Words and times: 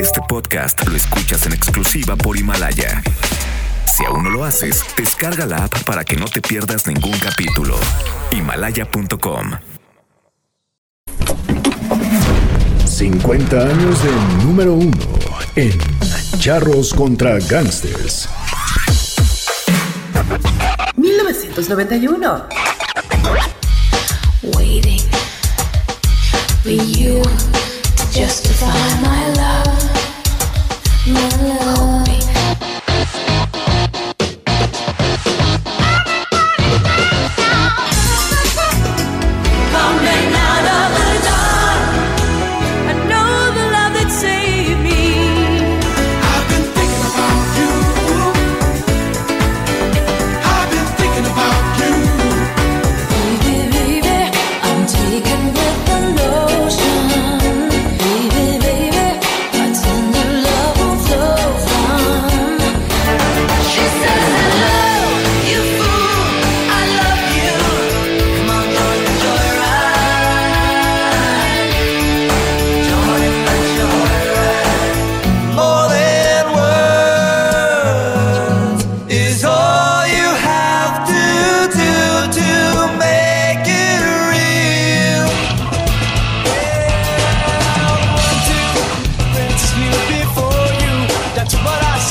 Este 0.00 0.20
podcast 0.28 0.86
lo 0.86 0.96
escuchas 0.96 1.46
en 1.46 1.52
exclusiva 1.52 2.16
por 2.16 2.36
Himalaya. 2.36 3.02
Si 3.86 4.04
aún 4.04 4.24
no 4.24 4.30
lo 4.30 4.44
haces, 4.44 4.84
descarga 4.96 5.46
la 5.46 5.64
app 5.64 5.82
para 5.84 6.04
que 6.04 6.16
no 6.16 6.26
te 6.26 6.40
pierdas 6.40 6.86
ningún 6.86 7.18
capítulo. 7.18 7.76
Himalaya.com 8.30 9.52
50 12.86 13.60
años 13.60 14.02
de 14.04 14.44
número 14.44 14.74
uno 14.74 14.96
en 15.56 15.72
Charros 16.38 16.94
contra 16.94 17.38
Gangsters. 17.40 18.28
1991. 20.96 22.48
Waiting 24.56 25.00
for 26.62 26.70
you 26.70 27.22
to 28.14 28.53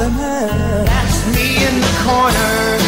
That's 0.00 1.26
me 1.34 1.56
in 1.56 1.80
the 1.80 1.98
corner. 2.04 2.87